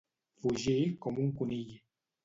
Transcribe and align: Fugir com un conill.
Fugir 0.45 0.75
com 1.07 1.23
un 1.27 1.31
conill. 1.43 1.81